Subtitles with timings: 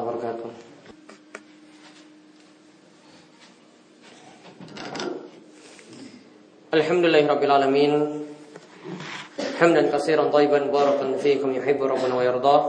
[0.00, 0.50] warahmatullahi wabarakatuh.
[6.70, 7.92] Alhamdulillahirabbil alamin.
[9.60, 12.60] Hamdan katsiran thayyiban barakan fiikum yuhibbu rabbuna wa yardah.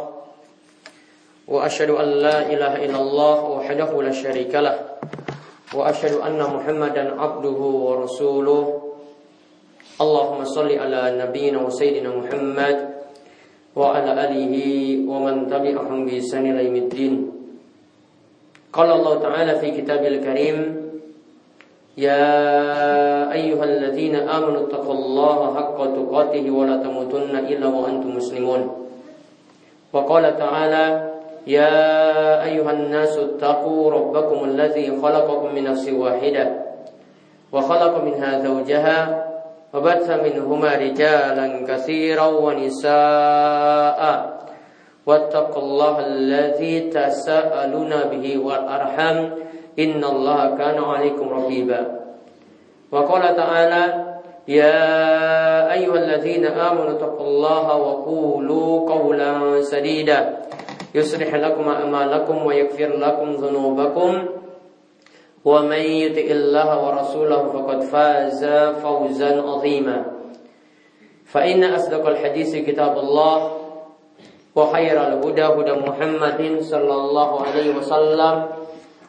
[1.47, 4.77] Wa asyhadu an la ilaha illallah wahdahu la syarika lah.
[5.71, 8.63] Wa asyhadu anna Muhammadan abduhu wa rasuluh.
[10.01, 12.90] Allahumma salli ala nabiyyina wa sayyidina Muhammad
[13.76, 14.54] وعلى آله
[15.04, 17.14] ومن تبعهم بإحسان إلى يوم الدين
[18.72, 20.56] قال الله تعالى في كتابه الكريم
[21.96, 22.24] يا
[23.32, 28.62] أيها الذين آمنوا اتقوا الله حق تقاته ولا تموتن إلا وأنتم مسلمون
[29.92, 30.84] وقال تعالى
[31.46, 31.74] يا
[32.44, 36.44] أيها الناس اتقوا ربكم الذي خلقكم من نفس واحدة
[37.52, 38.98] وخلق منها زوجها
[39.73, 44.01] وبث منهما رجالا كثيرا ونساء.
[45.05, 49.17] واتقوا الله الذي تساءلون به والأرحم
[49.79, 51.81] إن الله كان عليكم رقيبا.
[52.91, 53.83] وقال تعالى
[54.47, 54.79] يا
[55.73, 60.19] أيها الذين آمنوا اتقوا الله وقولوا قولا سديدا.
[60.95, 64.11] يصلح لكم أعمالكم ويغفر لكم ذنوبكم.
[65.46, 68.42] ومن يطع الله ورسوله فقد فاز
[68.82, 69.98] فوزا عظيما
[71.24, 73.36] فإن أصدق الحديث كتاب الله
[74.56, 78.34] وخير الهدى هدى محمد صلى الله عليه وسلم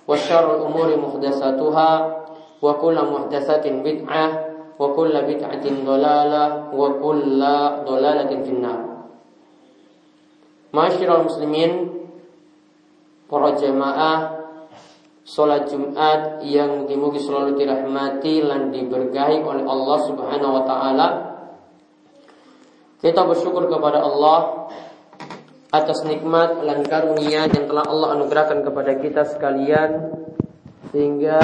[0.07, 1.91] وشر الأمور محدثاتها
[2.61, 4.25] وكل محدثة بدعة
[4.79, 7.39] وكل بدعة ضلالة وكل
[7.85, 8.79] ضلالة في النار
[10.73, 11.97] معاشر المسلمين
[13.27, 14.40] para jemaah
[15.22, 21.08] Sholat Jumat yang mungkin-mungkin selalu dirahmati dan diberkahi oleh Allah Subhanahu wa taala.
[22.98, 24.66] Kita bersyukur kepada Allah
[25.70, 29.90] atas nikmat dan karunia yang telah Allah anugerahkan kepada kita sekalian
[30.90, 31.40] sehingga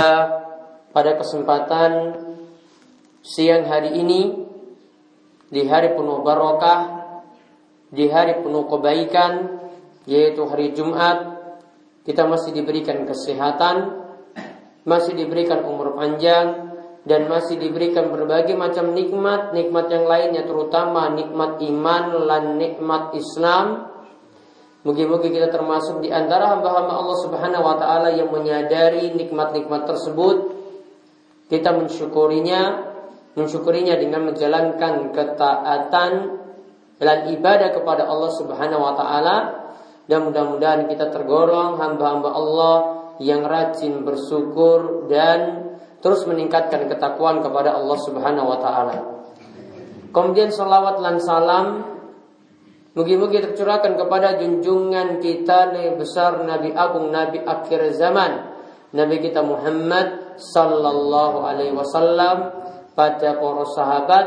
[0.93, 2.19] pada kesempatan
[3.23, 4.43] siang hari ini
[5.49, 6.81] di hari penuh barokah
[7.89, 9.33] di hari penuh kebaikan
[10.05, 11.38] yaitu hari Jumat
[12.09, 14.01] kita masih diberikan kesehatan,
[14.89, 16.73] masih diberikan umur panjang,
[17.05, 23.93] dan masih diberikan berbagai macam nikmat, nikmat yang lainnya terutama nikmat iman dan nikmat Islam.
[24.89, 30.57] Mungkin-mungkin kita termasuk di antara hamba-hamba Allah Subhanahu wa taala yang menyadari nikmat-nikmat tersebut.
[31.53, 32.89] Kita mensyukurinya,
[33.37, 36.13] mensyukurinya dengan menjalankan ketaatan
[36.97, 39.37] dan ibadah kepada Allah Subhanahu wa taala
[40.09, 42.77] dan mudah-mudahan kita tergolong hamba-hamba Allah
[43.21, 45.69] yang rajin bersyukur dan
[46.01, 48.97] terus meningkatkan ketakwaan kepada Allah Subhanahu wa taala.
[50.09, 51.67] Kemudian salawat dan salam
[52.97, 58.59] Mugi-mugi tercurahkan kepada junjungan kita Nabi besar Nabi Agung Nabi akhir zaman
[58.91, 62.51] Nabi kita Muhammad Sallallahu alaihi wasallam
[62.99, 64.27] Pada para sahabat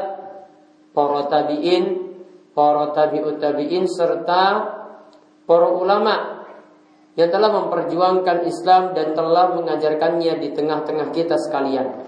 [0.96, 2.16] Para tabi'in
[2.56, 4.80] Para tabi'ut tabi'in Serta
[5.52, 6.48] para ulama
[7.20, 12.08] yang telah memperjuangkan Islam dan telah mengajarkannya di tengah-tengah kita sekalian.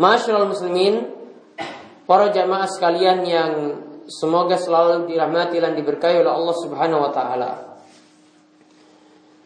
[0.00, 1.12] Masyaallah muslimin,
[2.08, 3.52] para jamaah sekalian yang
[4.08, 7.50] semoga selalu dirahmati dan diberkahi oleh Allah Subhanahu wa taala.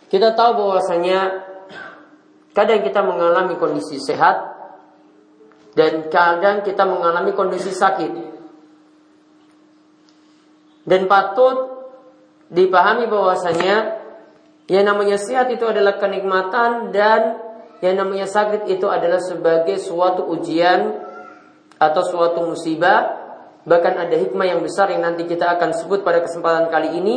[0.07, 1.43] Kita tahu bahwasanya
[2.55, 4.47] kadang kita mengalami kondisi sehat
[5.75, 8.39] dan kadang kita mengalami kondisi sakit.
[10.87, 11.78] Dan patut
[12.49, 14.01] dipahami bahwasanya
[14.69, 17.41] yang namanya sehat itu adalah kenikmatan dan
[17.81, 20.93] yang namanya sakit itu adalah sebagai suatu ujian
[21.79, 23.17] atau suatu musibah
[23.69, 27.17] bahkan ada hikmah yang besar yang nanti kita akan sebut pada kesempatan kali ini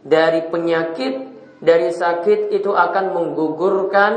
[0.00, 1.28] dari penyakit
[1.60, 4.12] dari sakit itu akan menggugurkan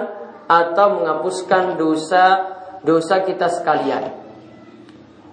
[0.48, 4.24] atau menghapuskan dosa dosa kita sekalian.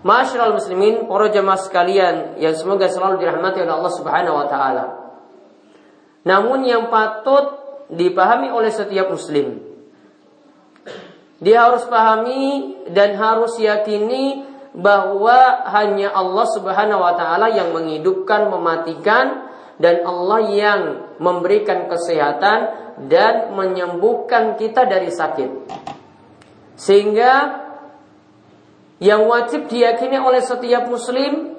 [0.00, 4.99] Masyaallah muslimin, para jemaah sekalian yang semoga selalu dirahmati oleh Allah Subhanahu wa taala.
[6.25, 7.56] Namun yang patut
[7.91, 9.60] dipahami oleh setiap muslim.
[11.41, 14.44] Dia harus pahami dan harus yakini
[14.77, 19.50] bahwa hanya Allah Subhanahu wa taala yang menghidupkan, mematikan
[19.80, 20.80] dan Allah yang
[21.16, 22.59] memberikan kesehatan
[23.09, 25.50] dan menyembuhkan kita dari sakit.
[26.77, 27.33] Sehingga
[29.00, 31.56] yang wajib diyakini oleh setiap muslim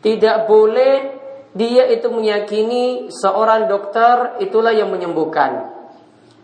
[0.00, 1.13] tidak boleh
[1.54, 5.70] dia itu meyakini seorang dokter itulah yang menyembuhkan.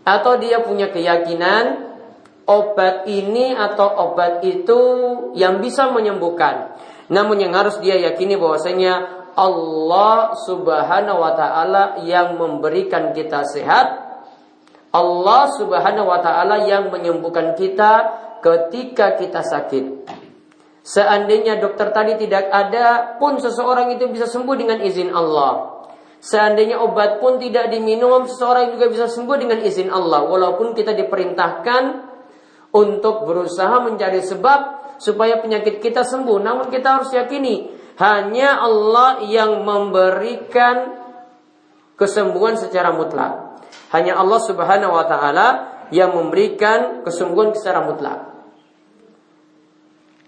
[0.07, 1.91] Atau dia punya keyakinan
[2.47, 4.79] obat ini atau obat itu
[5.35, 6.79] yang bisa menyembuhkan.
[7.11, 13.87] Namun yang harus dia yakini bahwasanya Allah Subhanahu wa taala yang memberikan kita sehat.
[14.95, 19.85] Allah Subhanahu wa taala yang menyembuhkan kita ketika kita sakit.
[20.81, 25.85] Seandainya dokter tadi tidak ada pun seseorang itu bisa sembuh dengan izin Allah.
[26.21, 30.25] Seandainya obat pun tidak diminum, seseorang juga bisa sembuh dengan izin Allah.
[30.25, 31.83] Walaupun kita diperintahkan
[32.73, 34.59] untuk berusaha mencari sebab
[35.01, 36.37] supaya penyakit kita sembuh.
[36.41, 40.97] Namun kita harus yakini, hanya Allah yang memberikan
[41.97, 43.61] kesembuhan secara mutlak.
[43.93, 45.47] Hanya Allah Subhanahu wa taala
[45.93, 48.30] yang memberikan kesembuhan secara mutlak.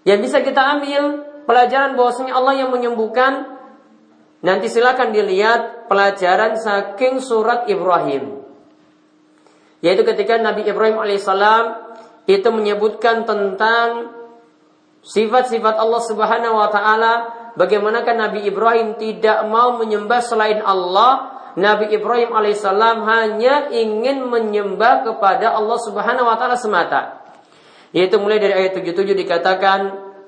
[0.04, 1.02] Yang bisa kita ambil
[1.48, 3.56] pelajaran bahwasanya Allah yang menyembuhkan.
[4.44, 8.44] Nanti silakan dilihat pelajaran saking surat Ibrahim.
[9.80, 11.96] Yaitu ketika Nabi Ibrahim alaihissalam
[12.28, 14.12] itu menyebutkan tentang
[15.00, 17.12] sifat-sifat Allah Subhanahu wa taala,
[17.56, 21.40] bagaimanakah Nabi Ibrahim tidak mau menyembah selain Allah?
[21.56, 27.23] Nabi Ibrahim alaihissalam hanya ingin menyembah kepada Allah Subhanahu wa taala semata.
[27.94, 29.80] Yaitu mulai dari ayat 77 dikatakan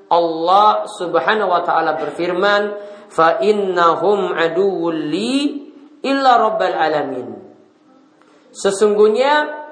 [0.06, 2.78] Allah Subhanahu wa taala berfirman,
[3.10, 5.66] "Fa innahum aduwwul li
[6.06, 7.42] illa rabbal alamin."
[8.54, 9.66] Sesungguhnya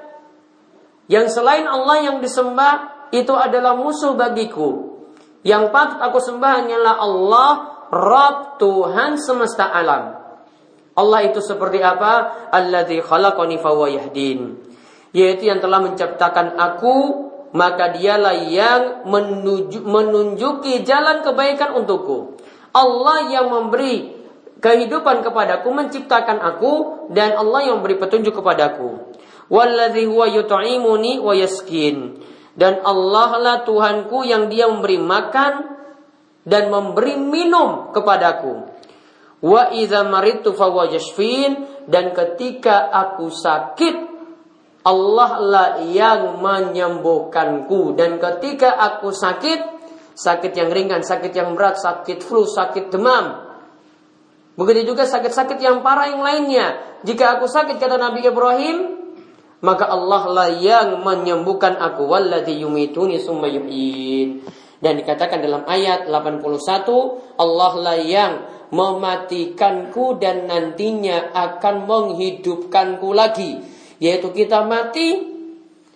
[1.07, 4.99] yang selain Allah yang disembah itu adalah musuh bagiku.
[5.45, 7.49] Yang patut aku sembah hanyalah Allah,
[7.93, 10.17] Rabb Tuhan semesta alam.
[10.95, 12.49] Allah itu seperti apa?
[12.49, 13.61] Alladzi khalaqani
[13.93, 14.57] yahdin.
[15.13, 22.35] Yaitu yang telah menciptakan aku maka dialah yang menuju, menunjuki jalan kebaikan untukku.
[22.75, 24.11] Allah yang memberi
[24.59, 29.15] kehidupan kepadaku, menciptakan aku dan Allah yang memberi petunjuk kepadaku.
[29.47, 29.63] Huwa.
[32.55, 35.53] Dan Allah lah Tuhanku yang dia memberi makan
[36.43, 38.67] dan memberi minum kepadaku.
[39.39, 40.03] Wa idza
[41.85, 44.14] dan ketika aku sakit
[44.85, 49.59] Allah lah yang menyembuhkanku dan ketika aku sakit,
[50.13, 53.49] sakit yang ringan, sakit yang berat, sakit flu, sakit demam.
[54.55, 57.01] Begitu juga sakit-sakit yang parah yang lainnya.
[57.01, 58.77] Jika aku sakit kata Nabi Ibrahim,
[59.65, 62.05] maka Allah lah yang menyembuhkan aku.
[62.05, 63.49] Walladhi yumituni summa.
[64.79, 68.33] Dan dikatakan dalam ayat 81, Allah lah yang
[68.69, 75.35] mematikanku dan nantinya akan menghidupkanku lagi yaitu kita mati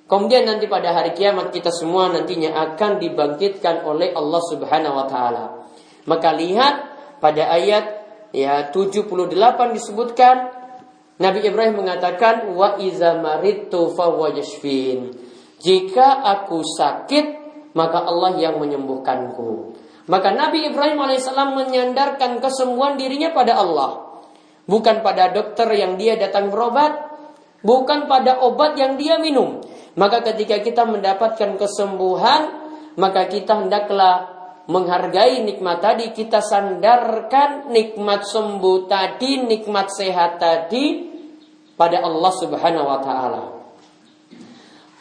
[0.09, 5.69] Kemudian nanti pada hari kiamat kita semua nantinya akan dibangkitkan oleh Allah Subhanahu wa taala.
[6.09, 6.75] Maka lihat
[7.21, 7.85] pada ayat
[8.33, 9.29] ya 78
[9.77, 10.49] disebutkan
[11.21, 13.21] Nabi Ibrahim mengatakan wa iza.
[15.61, 17.25] Jika aku sakit
[17.77, 19.77] maka Allah yang menyembuhkanku.
[20.09, 24.09] Maka Nabi Ibrahim alaihissalam menyandarkan kesembuhan dirinya pada Allah.
[24.65, 27.08] Bukan pada dokter yang dia datang berobat,
[27.65, 29.63] bukan pada obat yang dia minum.
[29.99, 32.41] Maka ketika kita mendapatkan kesembuhan,
[32.95, 34.39] maka kita hendaklah
[34.69, 41.09] menghargai nikmat tadi, kita sandarkan nikmat sembuh tadi, nikmat sehat tadi
[41.73, 43.41] pada Allah Subhanahu wa taala.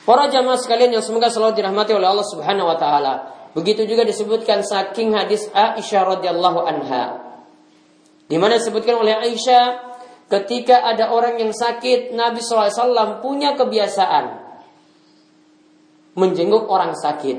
[0.09, 3.15] Para jamaah sekalian yang semoga selalu dirahmati oleh Allah Subhanahu wa taala.
[3.53, 7.05] Begitu juga disebutkan saking hadis Aisyah radhiyallahu anha.
[8.25, 9.88] Di mana disebutkan oleh Aisyah
[10.29, 14.49] Ketika ada orang yang sakit, Nabi SAW punya kebiasaan
[16.21, 17.39] menjenguk orang sakit.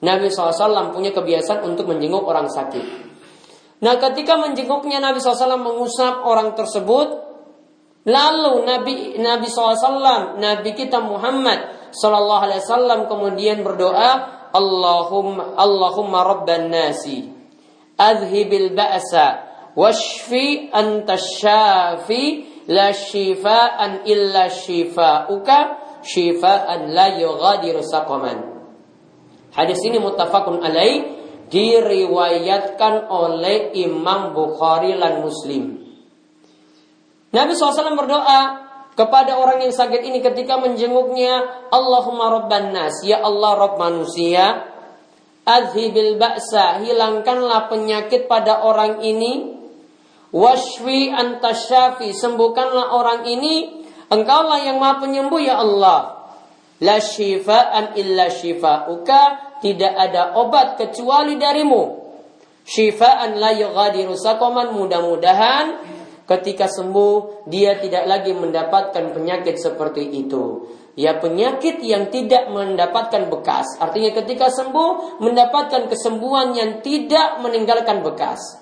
[0.00, 3.12] Nabi SAW punya kebiasaan untuk menjenguk orang sakit.
[3.84, 7.08] Nah ketika menjenguknya Nabi SAW mengusap orang tersebut,
[8.08, 16.72] lalu Nabi Nabi SAW, Nabi kita Muhammad Sallallahu Alaihi Wasallam kemudian berdoa, Allahumma Allahumma Rabban
[16.72, 17.28] nasi,
[18.00, 19.49] adhibil ba'sa
[19.80, 25.58] washfi anta syafi la shifaan illa shifauka
[26.04, 28.60] shifaan la yughadiru saqaman.
[29.56, 31.16] Hadis ini muttafaqun alaih
[31.50, 35.82] diriwayatkan oleh Imam Bukhari dan Muslim.
[37.34, 43.58] Nabi SAW berdoa kepada orang yang sakit ini ketika menjenguknya, Allahumma rabban nas, ya Allah
[43.58, 44.66] Rabb manusia,
[45.42, 49.59] adhibil ba'sa, hilangkanlah penyakit pada orang ini,
[50.30, 53.82] Washfi antasyafi, sembuhkanlah orang ini.
[54.10, 56.30] Engkaulah yang maha penyembuh ya Allah.
[56.82, 59.54] La shifaan illa shifauka.
[59.60, 61.82] Tidak ada obat kecuali darimu.
[62.62, 64.70] Shifaan la yughadiru sakoman.
[64.74, 65.82] Mudah-mudahan
[66.30, 70.70] ketika sembuh dia tidak lagi mendapatkan penyakit seperti itu.
[70.94, 73.78] Ya penyakit yang tidak mendapatkan bekas.
[73.82, 78.59] Artinya ketika sembuh mendapatkan kesembuhan yang tidak meninggalkan bekas.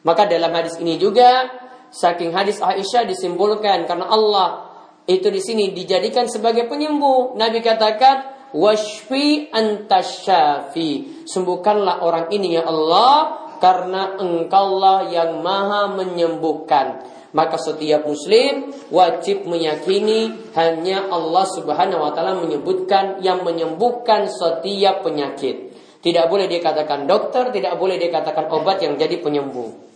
[0.00, 1.48] Maka dalam hadis ini juga
[1.90, 4.70] saking hadis Aisyah disimpulkan karena Allah
[5.10, 7.34] itu di sini dijadikan sebagai penyembuh.
[7.34, 11.24] Nabi katakan washfi antasyafi.
[11.26, 17.02] Sembuhkanlah orang ini ya Allah karena engkaulah yang maha menyembuhkan.
[17.30, 25.70] Maka setiap muslim wajib meyakini hanya Allah Subhanahu wa taala menyebutkan yang menyembuhkan setiap penyakit.
[26.00, 29.89] Tidak boleh dikatakan dokter, tidak boleh dikatakan obat yang jadi penyembuh.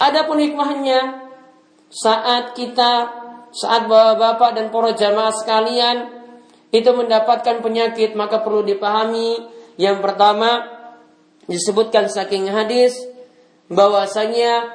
[0.00, 1.30] Adapun hikmahnya
[1.92, 5.96] saat kita saat bapak-bapak dan para jamaah sekalian
[6.72, 9.44] itu mendapatkan penyakit maka perlu dipahami
[9.76, 10.64] yang pertama
[11.44, 12.96] disebutkan saking hadis
[13.68, 14.72] bahwasanya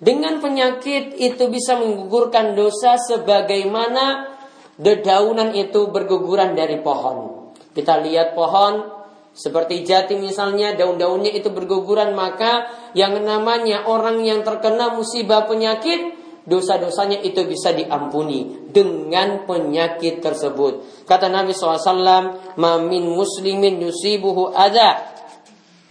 [0.00, 4.36] dengan penyakit itu bisa menggugurkan dosa sebagaimana
[4.76, 7.48] dedaunan itu berguguran dari pohon.
[7.72, 8.95] Kita lihat pohon
[9.36, 16.16] seperti jati misalnya daun-daunnya itu berguguran maka yang namanya orang yang terkena musibah penyakit
[16.48, 21.04] dosa-dosanya itu bisa diampuni dengan penyakit tersebut.
[21.04, 25.04] Kata Nabi SAW, "Mamin muslimin yusibuhu ada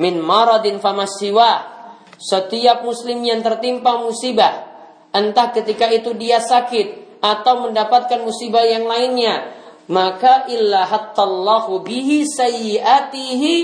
[0.01, 1.75] min maradin famasiwa
[2.15, 4.65] setiap muslim yang tertimpa musibah,
[5.11, 9.51] entah ketika itu dia sakit atau mendapatkan musibah yang lainnya,
[9.91, 13.55] maka illahattallahu bihi sayyiatihi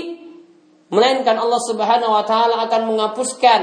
[0.92, 3.60] melainkan Allah Subhanahu wa taala akan menghapuskan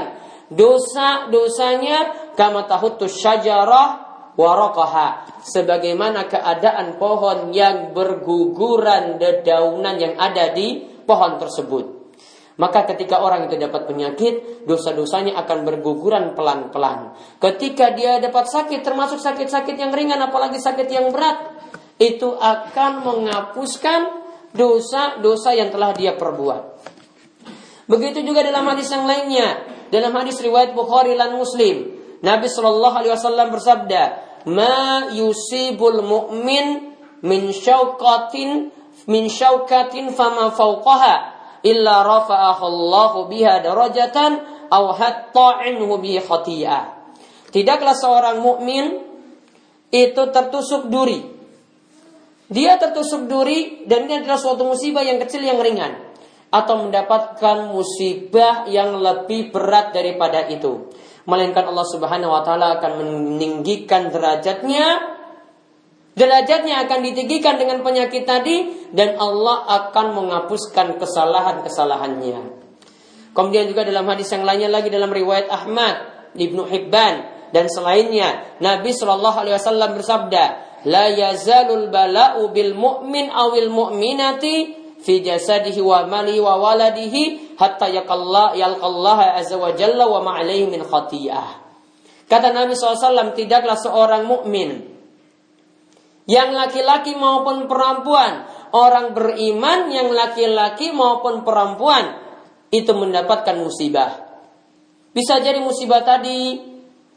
[0.50, 11.38] dosa-dosanya kama tahutu syajarah waraqaha sebagaimana keadaan pohon yang berguguran dedaunan yang ada di pohon
[11.38, 12.00] tersebut.
[12.60, 17.16] Maka ketika orang itu dapat penyakit, dosa-dosanya akan berguguran pelan-pelan.
[17.40, 21.40] Ketika dia dapat sakit, termasuk sakit-sakit yang ringan, apalagi sakit yang berat,
[22.00, 24.00] itu akan menghapuskan
[24.56, 26.80] dosa-dosa yang telah dia perbuat.
[27.86, 33.12] Begitu juga dalam hadis yang lainnya, dalam hadis riwayat Bukhari dan Muslim, Nabi Shallallahu Alaihi
[33.12, 34.02] Wasallam bersabda,
[34.48, 38.72] "Ma yusibul mu'min min syaukatin
[39.04, 44.30] min syaukatin fama fauqaha." illa rafa'ahu Allah biha darajatan
[44.72, 47.12] aw hatta anhu bi khati'ah.
[47.50, 49.02] Tidaklah seorang mukmin
[49.90, 51.39] itu tertusuk duri.
[52.50, 56.10] Dia tertusuk duri dan ini adalah suatu musibah yang kecil yang ringan
[56.50, 60.90] atau mendapatkan musibah yang lebih berat daripada itu.
[61.30, 65.18] Melainkan Allah Subhanahu wa taala akan meninggikan derajatnya
[66.10, 72.60] Derajatnya akan ditinggikan dengan penyakit tadi dan Allah akan menghapuskan kesalahan-kesalahannya.
[73.30, 77.14] Kemudian juga dalam hadis yang lainnya lagi dalam riwayat Ahmad, Ibnu Hibban
[77.54, 80.44] dan selainnya, Nabi Shallallahu alaihi wasallam bersabda,
[80.88, 84.54] "La yazalul bala'u bil mu'min awil mu'minati
[85.00, 90.80] fi jasadihi wa mali wa waladihi hatta yaqalla yalqallaha azza wa jalla wa ma'alaihi min
[90.80, 91.48] khati'ah."
[92.30, 94.86] Kata Nabi SAW, tidaklah seorang mukmin
[96.30, 102.22] yang laki-laki maupun perempuan, orang beriman yang laki-laki maupun perempuan
[102.70, 104.30] itu mendapatkan musibah.
[105.10, 106.54] Bisa jadi musibah tadi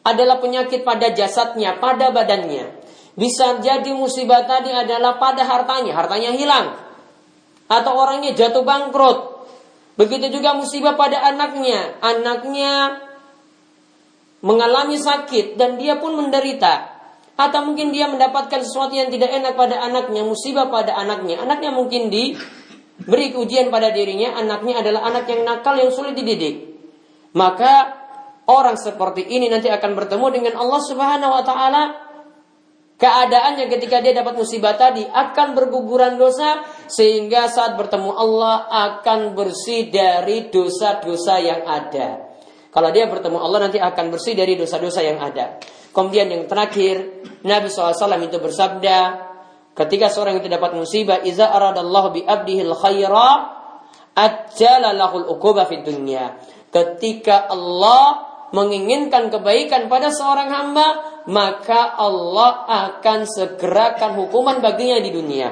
[0.02, 2.83] adalah penyakit pada jasadnya, pada badannya.
[3.14, 6.74] Bisa jadi musibah tadi adalah pada hartanya, hartanya hilang.
[7.70, 9.34] Atau orangnya jatuh bangkrut.
[9.94, 12.98] Begitu juga musibah pada anaknya, anaknya
[14.42, 16.90] mengalami sakit dan dia pun menderita.
[17.34, 21.42] Atau mungkin dia mendapatkan sesuatu yang tidak enak pada anaknya, musibah pada anaknya.
[21.42, 26.74] Anaknya mungkin diberi ujian pada dirinya, anaknya adalah anak yang nakal yang sulit dididik.
[27.34, 27.94] Maka
[28.46, 31.84] orang seperti ini nanti akan bertemu dengan Allah Subhanahu wa taala.
[32.94, 39.90] Keadaannya ketika dia dapat musibah tadi akan berguguran dosa sehingga saat bertemu Allah akan bersih
[39.90, 42.32] dari dosa-dosa yang ada.
[42.74, 45.62] Kalau dia bertemu Allah nanti akan bersih dari dosa-dosa yang ada.
[45.94, 47.94] Kemudian yang terakhir, Nabi SAW
[48.26, 48.98] itu bersabda,
[49.78, 53.30] ketika seorang itu dapat musibah, Iza aradallahu bi abdihil khaira,
[54.18, 56.34] ajjala lahul uquba fid dunya.
[56.74, 60.88] Ketika Allah menginginkan kebaikan pada seorang hamba,
[61.26, 65.50] maka Allah akan segerakan hukuman baginya di dunia.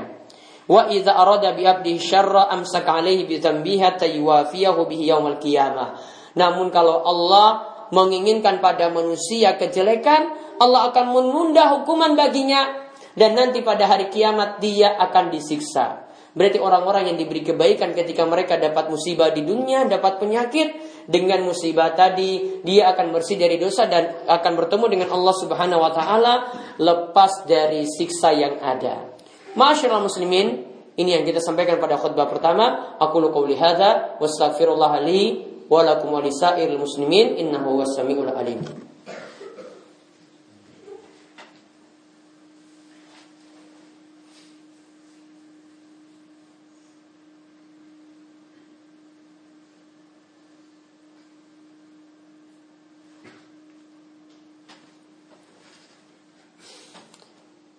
[0.70, 5.98] Wa idza arada bi abdihi syarra amsaka alaihi bi dhanbihi taywafiyahu bihi yaumal qiyamah.
[6.38, 10.32] Namun kalau Allah menginginkan pada manusia kejelekan,
[10.62, 16.08] Allah akan menunda hukuman baginya dan nanti pada hari kiamat dia akan disiksa.
[16.32, 20.68] Berarti orang-orang yang diberi kebaikan ketika mereka dapat musibah di dunia, dapat penyakit,
[21.12, 25.92] dengan musibah tadi dia akan bersih dari dosa dan akan bertemu dengan Allah Subhanahu wa
[25.92, 26.34] taala
[26.80, 29.12] lepas dari siksa yang ada.
[29.60, 30.64] Masyaallah muslimin,
[30.96, 32.96] ini yang kita sampaikan pada khutbah pertama.
[33.04, 38.64] Aku lu qauli hadza wastaghfirullah li wa lakum wa muslimin innahu was-sami'ul alim.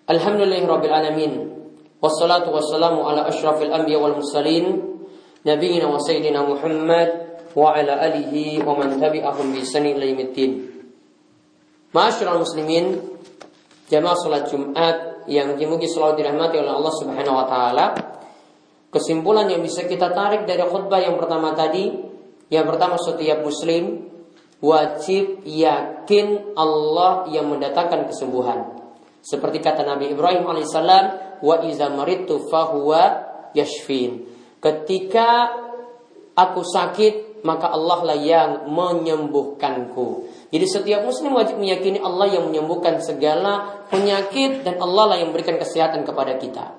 [0.02, 1.32] Alhamdulillahirabbil alamin.
[2.02, 4.82] Wassalatu wassalamu ala asyrafil anbiya wal mursalin
[5.46, 10.50] nabiyina wa sayyidina Muhammad wa ala alihi wa man tabi'ahum bi yaumiddin.
[11.94, 12.98] Ma'asyiral muslimin,
[13.86, 17.86] jamaah salat Jumat yang dimugi selalu dirahmati oleh Allah Subhanahu wa taala.
[18.90, 21.94] Kesimpulan yang bisa kita tarik dari khutbah yang pertama tadi,
[22.50, 24.10] yang pertama setiap muslim
[24.58, 28.81] wajib yakin Allah yang mendatangkan kesembuhan.
[29.22, 31.04] Seperti kata Nabi Ibrahim alaihissalam,
[31.42, 33.22] wa iza maritu fahuwa
[33.54, 34.26] yashfin.
[34.58, 35.50] Ketika
[36.34, 40.30] aku sakit, maka Allah lah yang menyembuhkanku.
[40.54, 45.58] Jadi setiap muslim wajib meyakini Allah yang menyembuhkan segala penyakit dan Allah lah yang memberikan
[45.58, 46.74] kesehatan kepada kita.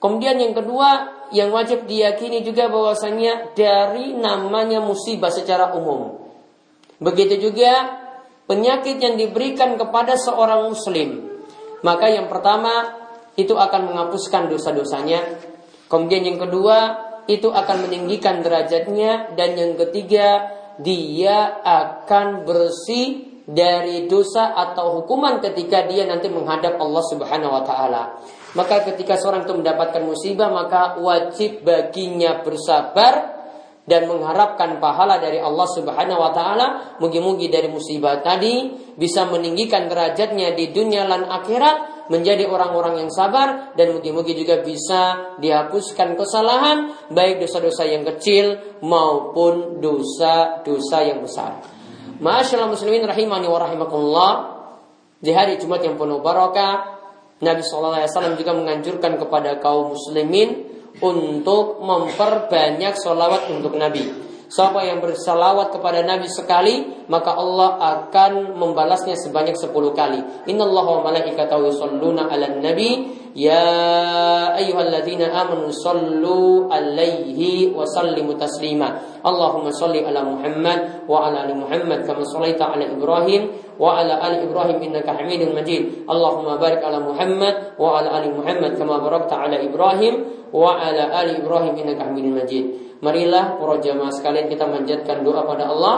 [0.00, 6.16] Kemudian yang kedua yang wajib diyakini juga bahwasanya dari namanya musibah secara umum.
[6.96, 8.00] Begitu juga
[8.48, 11.30] penyakit yang diberikan kepada seorang muslim
[11.80, 13.00] maka yang pertama
[13.36, 15.20] itu akan menghapuskan dosa-dosanya.
[15.88, 24.54] Kemudian yang kedua itu akan meninggikan derajatnya dan yang ketiga dia akan bersih dari dosa
[24.54, 28.02] atau hukuman ketika dia nanti menghadap Allah Subhanahu wa taala.
[28.54, 33.29] Maka ketika seorang itu mendapatkan musibah maka wajib baginya bersabar
[33.90, 36.66] dan mengharapkan pahala dari Allah Subhanahu wa taala,
[37.02, 43.74] mugi-mugi dari musibah tadi bisa meninggikan derajatnya di dunia dan akhirat menjadi orang-orang yang sabar
[43.74, 51.58] dan mugi-mugi juga bisa dihapuskan kesalahan baik dosa-dosa yang kecil maupun dosa-dosa yang besar.
[52.22, 54.32] Masyaallah muslimin rahimani wa rahimakumullah.
[55.18, 57.00] Di hari Jumat yang penuh barakah,
[57.42, 64.10] Nabi SAW juga menganjurkan kepada kaum muslimin untuk memperbanyak solawat untuk Nabi.
[64.50, 70.22] Siapa yang bersalawat kepada Nabi sekali, maka Allah akan membalasnya sebanyak sepuluh kali.
[70.46, 78.98] Inna Allah wa malaikatahu yusalluna ala nabi Ya ayyuhalladzina amanu sallu alaihi wa sallimu taslima.
[79.22, 84.50] Allahumma salli ala Muhammad wa ala ali Muhammad kama sallaita ala Ibrahim wa ala ali
[84.50, 86.10] Ibrahim innaka Hamidum Majid.
[86.10, 91.38] Allahumma barik ala Muhammad wa ala ali Muhammad kama barakta ala Ibrahim wa ala ali
[91.38, 92.64] Ibrahim innaka Hamidum Majid.
[92.98, 95.96] Marilah para jamaah sekalian kita manjatkan doa pada Allah.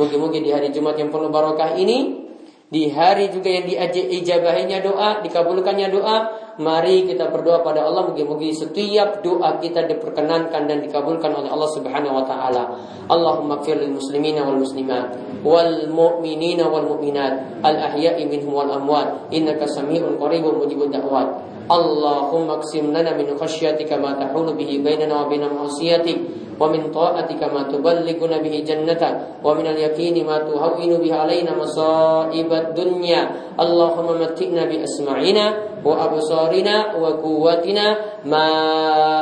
[0.00, 2.30] Mungkin-mungkin di hari Jumat yang penuh barokah ini
[2.70, 6.16] di hari juga yang diijabahinya doa, dikabulkannya doa,
[6.62, 12.22] mari kita berdoa pada Allah mungkin-mungkin setiap doa kita diperkenankan dan dikabulkan oleh Allah Subhanahu
[12.22, 12.62] wa taala.
[13.10, 19.34] Allahumma ighfir lil muslimina wal muslimat wal mu'minina wal mu'minat al ahya'i minhum wal amwat
[19.34, 21.26] innaka samii'un qaribun mujibud da'wat.
[21.66, 26.18] Allahumma qsim lana min khasyatika ma tahulu bihi bainana wa bain ma'siyatik
[26.59, 33.21] ومن طاعتك ما تبلغنا به جنتك ومن اليقين ما تهون به علينا مصائب الدنيا
[33.59, 35.45] اللهم متئنا بأسماعنا
[35.85, 37.85] وأبصارنا وقوتنا
[38.25, 38.47] ما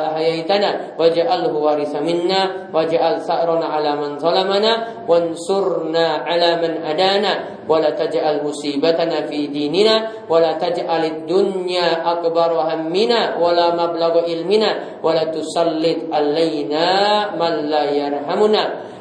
[0.08, 2.42] أحييتنا واجعله وارث منا
[2.74, 4.74] واجعل ثأرنا على من ظلمنا
[5.10, 7.34] وانصرنا على من أدانا
[7.70, 14.72] ولا تجعل مصيبتنا في ديننا ولا تجعل الدنيا أكبر همنا ولا مبلغ علمنا
[15.04, 16.88] ولا تسلط علينا
[17.37, 17.69] man.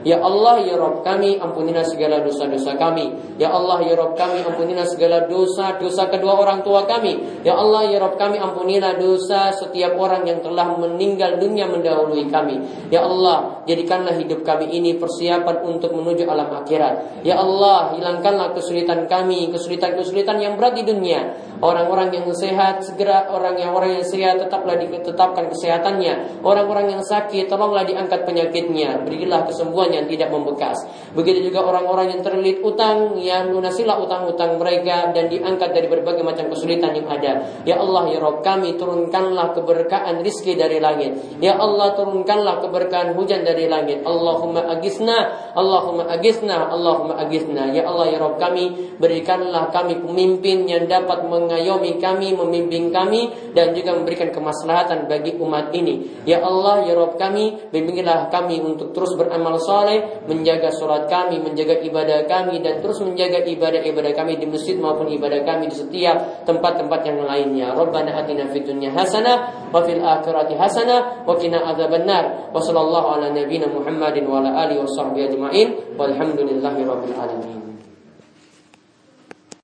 [0.08, 3.36] Ya Allah, ya Rob kami, ampunilah segala dosa-dosa kami.
[3.42, 7.44] Ya Allah, ya Rob kami, ampunilah segala dosa-dosa kedua orang tua kami.
[7.44, 12.88] Ya Allah, ya Rob kami, ampunilah dosa setiap orang yang telah meninggal dunia mendahului kami.
[12.88, 17.26] Ya Allah, jadikanlah hidup kami ini persiapan untuk menuju alam akhirat.
[17.28, 21.36] Ya Allah, hilangkanlah kesulitan kami, kesulitan-kesulitan yang berat di dunia.
[21.58, 26.46] Orang-orang yang sehat segera orang yang orang yang sehat tetaplah ditetapkan kesehatannya.
[26.46, 29.02] Orang-orang yang sakit tolonglah diangkat penyakitnya.
[29.02, 30.86] Berilah kesembuhan yang tidak membekas.
[31.18, 36.46] Begitu juga orang-orang yang terlilit utang, yang lunasilah utang-utang mereka dan diangkat dari berbagai macam
[36.54, 37.42] kesulitan yang ada.
[37.66, 41.42] Ya Allah, ya Rob kami turunkanlah keberkahan rizki dari langit.
[41.42, 44.06] Ya Allah, turunkanlah keberkahan hujan dari langit.
[44.06, 47.74] Allahumma agisna, Allahumma agisna, Allahumma agisna.
[47.74, 53.32] Ya Allah, ya Rob kami, berikanlah kami pemimpin yang dapat meng mengayomi kami, membimbing kami
[53.56, 56.28] dan juga memberikan kemaslahatan bagi umat ini.
[56.28, 61.80] Ya Allah, ya Rabb kami, bimbinglah kami untuk terus beramal soleh, menjaga sholat kami, menjaga
[61.80, 67.00] ibadah kami dan terus menjaga ibadah-ibadah kami di masjid maupun ibadah kami di setiap tempat-tempat
[67.08, 67.72] yang lainnya.
[67.72, 72.52] Rabbana atina fid dunya hasanah wa fil akhirati hasanah wa qina adzabannar.
[72.52, 75.68] Wa sallallahu ala nabiyyina Muhammadin wa ala alihi wa sahbihi ajma'in.
[75.96, 77.67] Walhamdulillahi rabbil alamin.